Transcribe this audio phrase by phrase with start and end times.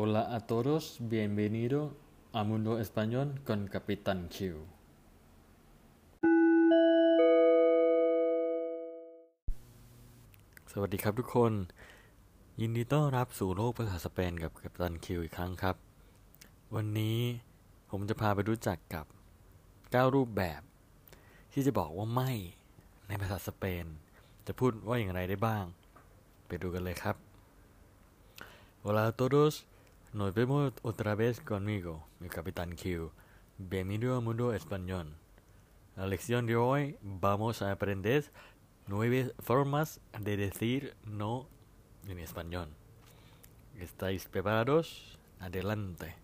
[0.00, 1.78] Hola a todos, bienvenido
[2.32, 4.36] a Mundo Español con Capitán Q
[10.72, 11.52] สวัสดีครับทุกคน
[12.60, 15.76] ยินดีต้อนรับสู่โลกภาษาสเปนกับกัปตันคิวอีกครั้งครับ
[16.74, 17.18] วันนี้
[17.90, 19.06] ผมจะพาไปรู้จักกับ
[19.64, 20.60] 9 รูปแบบ
[21.52, 22.32] ที่จะบอกว่าไม่
[23.08, 23.84] ในภาษาสเปน
[24.46, 25.64] จะพูดว่าอย่างไรได้บ้าง
[26.46, 27.16] ไปดูกันเลยครับ
[28.82, 29.54] Hola a todos
[30.13, 33.11] nos vemos otra vez conmigo mi capitán Q
[33.57, 35.15] bienvenido al mundo español
[35.95, 38.31] la lección de hoy vamos a aprender
[38.87, 41.47] nueve formas de decir no
[42.07, 42.69] en español
[43.79, 45.17] ¿estáis preparados?
[45.39, 46.15] adelante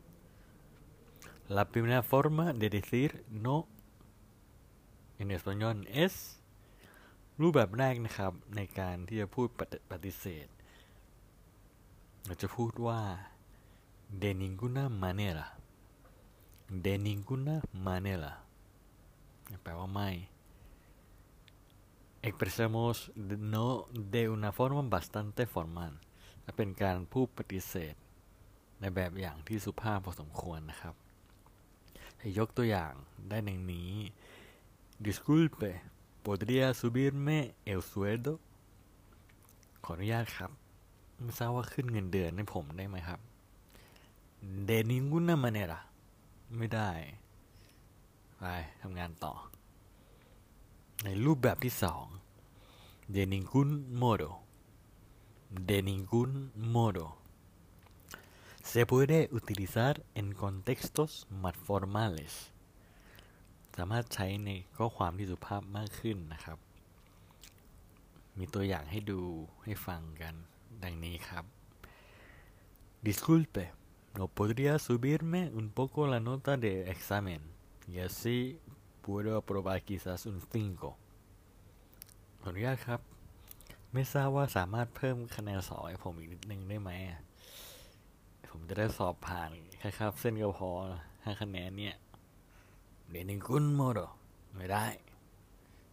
[1.47, 3.67] la primera forma de decir no
[5.19, 6.39] en español es
[7.41, 10.47] รูปแบบแรกนะครับ ในการที่จะพูดปฏิปฏิเสธ
[12.25, 13.01] เราจะพูดว่า
[14.22, 15.46] de ninguna manera
[16.84, 17.54] de ninguna
[17.86, 18.32] manera
[19.62, 20.10] แปลว่าไม่
[22.26, 22.96] expresamos
[23.54, 23.66] no
[24.14, 25.92] de una forma bastante formal
[26.56, 27.94] เป็นการพูดปฏิเสธ
[28.80, 30.94] ในแบบอย่างที่สุภาพพอสมควรนะครับ
[32.38, 32.92] ยกตัวอย่าง
[33.28, 33.90] ได้ดังนี้
[35.04, 35.70] disculpe
[36.24, 37.38] podría subirme
[37.72, 38.34] el sueldo
[39.84, 40.50] ขออนุญาตครับ
[41.22, 43.20] ไม่ทราบว่าขึ้นเงินเดือนให้ผมได้ไหมครับ
[44.68, 45.78] de ninguna manera
[46.56, 46.90] ไม่ได้
[48.38, 48.44] ไป
[48.80, 49.34] ทำงานต่อ
[51.04, 52.04] ในรูปแบบที่สอง
[53.14, 53.70] de ningún
[54.02, 54.30] modo
[55.68, 56.32] de ningún
[56.76, 57.06] modo
[58.70, 61.10] se puede utilizar en contextos
[61.42, 62.32] más formales
[63.76, 66.58] สามารถใช้ในข้อความที่สุภาพมากขึ้นนะครับ
[68.38, 69.20] มีตัวอย่างให้ดู
[69.64, 70.34] ให้ฟังกัน
[70.82, 71.44] ดังนี้ครับ
[73.06, 73.64] disculpe
[74.16, 77.40] no podría subirme un poco la nota de examen
[77.92, 78.58] y así
[79.02, 80.96] puedo aprobar quizás un 5
[82.40, 83.00] ขออนุญาตครับ
[83.92, 86.90] ไม่ทราบว่าสามารถเพิ่มคะแนนสอบให้ผมอีกนิดนึงได้ไหม
[88.50, 90.70] ผมจะได้สอบผ่านแค่ครับ เส้นก็พอ
[91.24, 91.96] ห้าคะแนนเนี่ย
[93.12, 94.06] de ningún modo
[94.56, 94.86] ไม่ได้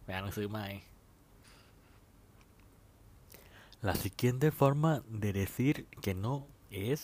[0.02, 0.68] ไปอ่านหนังสือใหม่
[3.88, 4.92] La siguiente forma
[5.22, 6.34] de decir que no
[6.70, 7.00] es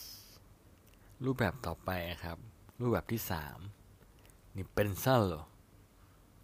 [1.25, 1.91] รูปแบบต่อไป
[2.25, 2.39] ครับ
[2.81, 3.59] รูปแบบที่สาม
[4.57, 5.33] นิเป็นซัลโล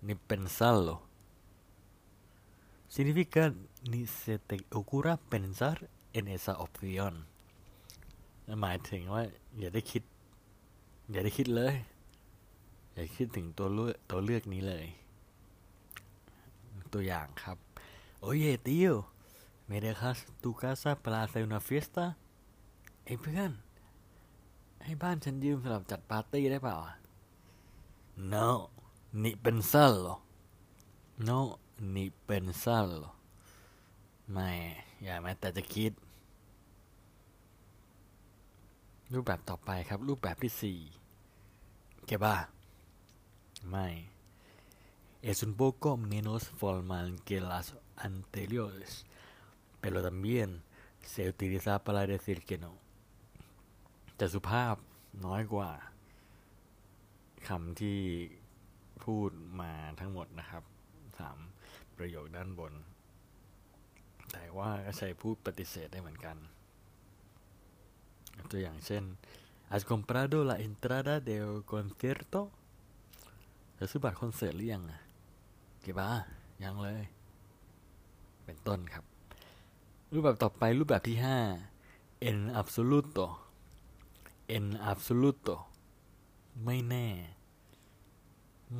[0.07, 0.89] นิเป็นซัลโล
[2.95, 3.45] significa
[3.91, 5.77] ni se te ocurra pensar
[6.17, 7.15] en esa opción
[8.63, 9.23] หมายถึงว่า
[9.59, 10.03] อย่าได้คิด
[11.11, 11.75] อย่าได้คิดเลย
[12.95, 14.87] อย่าคิดถึงตัวเลือกตัวเลือกนี้เลย
[16.93, 17.59] ตัวอย่างครับ
[18.27, 18.95] Oye tío
[19.69, 22.05] me dejas tu casa para hacer una fiesta
[23.05, 23.51] ไอ้เพื่อน
[24.83, 26.77] ให้บ้านฉันยืมสำหรับจัดปาร์ตี้ได้เปล่า
[28.33, 28.49] no
[29.23, 30.17] นี่เป็นเซลหรอ
[31.29, 31.39] no
[31.95, 33.13] นี่เป็นเซลหรอ
[34.31, 34.51] ไม่
[35.03, 35.93] อย่าแม้แต่จะคิด
[39.13, 40.79] รูปแบบต่อไปครับ รูปแบบที่สี่
[42.07, 42.37] เกบ้า
[43.71, 43.89] ไม่
[45.31, 47.67] es un poco menos formal que las
[48.09, 48.91] anteriores
[49.81, 50.49] pero también
[51.13, 52.84] se utiliza para decir que no
[54.21, 54.75] จะสุภาพ
[55.27, 55.71] น้อยกว่า
[57.49, 58.01] คำที่
[59.05, 59.31] พูด
[59.61, 60.65] มาทั้งหมดนะครับ
[61.19, 61.39] สาม
[61.97, 62.73] ประโยคด้านบน
[64.33, 66.37] แต่ว่าก็ใช้พูดปฏิเสธได้เหมือนกัน
[68.51, 69.05] ตัวอย่างเช่น
[69.71, 72.41] ¿Has comprado la entrada del concierto?
[73.75, 75.01] เธอซื้อบัตรคอนเสิร์ตหรือยังอะ
[75.83, 76.11] เก็บบ้า
[76.63, 77.03] ยังเลย
[78.45, 79.05] เป็นต้นครับ
[80.13, 81.39] รูปแบบต่อไปรูปแบบที่ห้า
[82.29, 83.27] en absoluto
[84.49, 85.57] en absoluto
[86.65, 87.07] ไม่แน่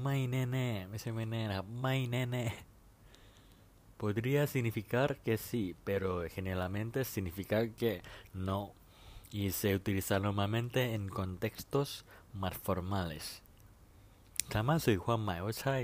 [0.03, 7.93] ไม่แน่ๆไม่ใช่ไม่แน่นะครับ ไม่แน่ๆ podría significar que sí pero generalmente significa que
[8.47, 8.61] no
[9.31, 11.89] y se utiliza normalmente en contextos
[12.41, 13.25] más formales
[14.53, 15.79] สามารถสื่อความหมายว่าใช่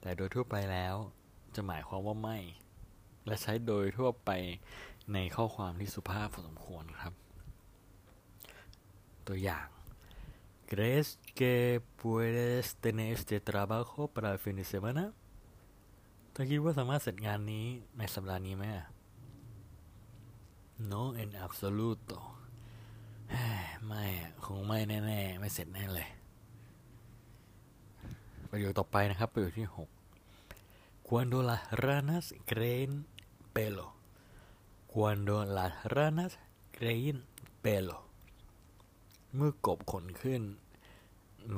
[0.00, 0.94] แต่โดยทั่วไปแล้ว
[1.54, 2.38] จะหมายความว่าไม่
[3.26, 4.30] และใช้โดยทั่วไป
[5.12, 7.29] ในข้อความที่สุภาพพอสมควรครับ
[9.27, 9.67] ตัวอย่าง
[10.71, 11.07] ¿Crees
[11.39, 11.53] que
[12.01, 15.03] puedes tener este trabajo para el fin de semana?
[16.31, 17.65] เธอคิดว่าสามารถเสร็จงานนี้
[17.97, 18.65] ในสัปดาห์นี้ไหม
[20.91, 22.19] No en absoluto
[23.85, 26.07] ไม่อะคงไม่แน่ๆ ไม่เสร็จแน่เลย
[28.49, 29.89] ประโยคต่อไปนะครับ ประโยคที่หก
[31.09, 33.05] Cuando las ranas creen
[33.53, 33.93] pelo.
[34.87, 36.39] Cuando las ranas
[36.71, 37.27] creen
[37.61, 37.97] pelo.
[39.36, 40.42] เมื่อกบขนขึ้น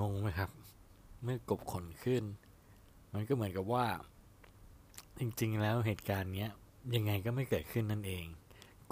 [0.00, 0.50] งงไหมครับ
[1.22, 2.22] เมื่อกบขนขึ้น
[3.12, 3.86] มันก็เหมือนกับว่า
[5.18, 6.50] จริง ๆ แล้วเหตุการณ์เนี้ย
[6.94, 8.24] ยังไงก็ไม่เกิดขึ้นนั่นเอง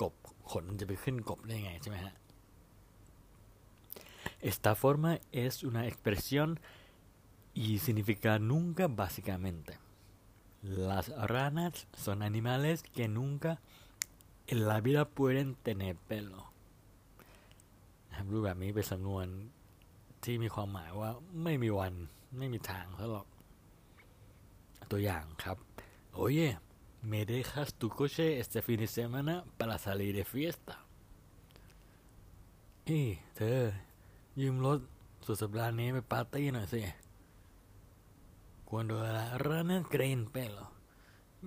[0.01, 0.15] กบ
[0.51, 2.15] ขนมันจะไปขึ้นกบได้ไงใช่ไหมฮะ
[4.43, 6.61] Esta forma es una expresión
[7.53, 9.79] y significa nunca básicamente.
[10.63, 13.61] Las ranas son animales que nunca
[14.47, 16.50] en la vida pueden tener pelo.
[18.33, 19.27] รูปแบบนี้เป็นสำนวน
[20.25, 21.11] ที่มีความหมายว่า
[21.45, 21.95] ไม่มีวัน
[22.39, 23.27] ไม่มีทางซะหรอก
[24.91, 25.57] ตัวอย่างครับ
[26.21, 26.49] Oye
[27.11, 30.77] me dejas tu coche este fin de semana para salir de fiesta
[32.85, 33.61] เอ้ยเธอ
[34.41, 34.79] ยืมรถ
[35.27, 36.83] สุดสัปดาห์นี้ไปปาร์ตี้หน่อยสิ
[38.69, 40.67] Cuando la rana creen pelo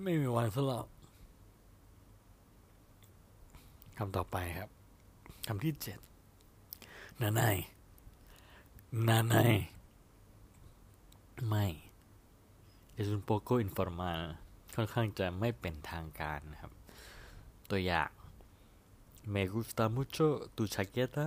[0.02, 0.86] ไม่มีวันซะหรอก
[3.98, 4.68] คำต่อไปครับ
[5.46, 5.98] คำที่เจ็ด
[7.20, 7.56] นานาย
[9.08, 9.54] นานาย
[11.48, 11.64] ไม่
[13.00, 14.20] es un poco informal
[14.74, 16.72] ค่อนข้างจะไม่เป็นทางการนะครับ
[17.70, 18.10] ตัวอย่าง
[19.32, 20.26] me gusta mucho
[20.56, 21.24] tu chaqueta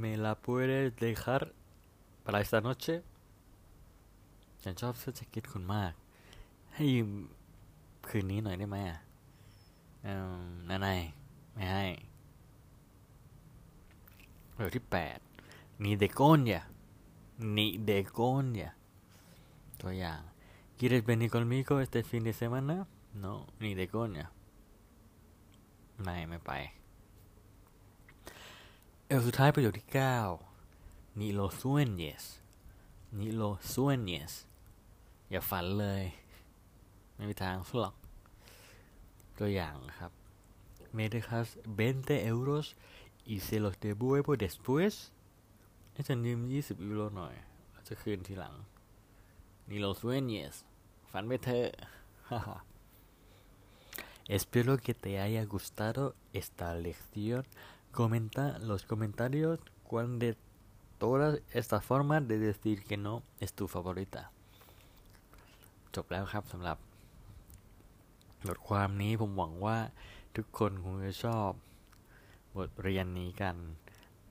[0.00, 1.42] me la puedes dejar
[2.24, 2.96] para esta noche
[4.62, 5.92] ฉันชอบเสื้อแจ็คเก็ตคุณมาก
[6.74, 7.10] ให้ยืม
[8.08, 8.98] คืนนี้หน่อยได้ไหมอะ
[10.06, 10.12] อ่
[10.68, 11.00] นานาย
[11.52, 11.84] ไม่ให้
[14.62, 15.18] ประโยคที่แปด
[15.82, 16.62] นีเดโกนเนี่ย
[17.56, 18.72] นีเดโกนเนี่ย
[19.80, 20.22] ตัวอย่าง
[20.84, 22.88] ¿Quieres venir conmigo este fin de semana?
[23.22, 24.26] No, ni de coña.
[26.02, 26.52] ไม่ไม่ไป
[29.06, 29.88] เอลสุดท้ายประโยคที่
[30.52, 32.24] 9 ni lo sueñes
[33.18, 34.32] ni lo sueñes
[35.30, 36.04] อย่าฝันเลย
[37.14, 37.94] ไม่มีทางหรอก
[39.38, 40.12] ตัวอย่างครับ
[40.96, 41.48] me dejas
[41.78, 42.66] 20 euros
[43.33, 44.93] y se los devuelvo después
[45.93, 47.35] ให้ฉันยืม20ยูโรหน่อย
[47.71, 48.55] แล้วจะคืนทีหลัง
[49.69, 50.55] ni lo sueñes
[51.11, 51.69] ฝันไปเถอะ
[54.27, 57.45] Espero que te haya gustado esta lección.
[57.93, 60.35] Comenta los comentarios cuál de
[60.97, 64.21] todas estas formas de decir que no es tu favorita.
[65.95, 66.77] จบแล้วครับสำหรับ
[68.47, 69.77] บทความนี้ผมหวังว่า
[70.35, 71.49] ทุกคนคงจะชอบ
[72.56, 73.56] บทเรียนนี้กัน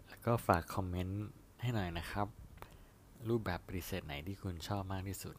[0.07, 1.23] แล้วก็ฝากคอมเมนต์
[1.61, 2.27] ให้หน่อยนะครับ
[3.29, 5.35] รูปแบบปริเสตไหนที่คุณชอบมากที่สุด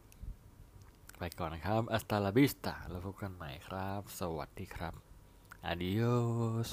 [1.18, 4.94] ไปก่อนนะครับอัสตาลาบิสตาแล้วพบกันใหม่ครับ สวัสดีครับ
[5.70, 6.70] adios